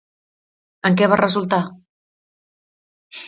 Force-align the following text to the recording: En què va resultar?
En 0.89 0.97
què 1.01 1.09
va 1.11 1.19
resultar? 1.21 1.59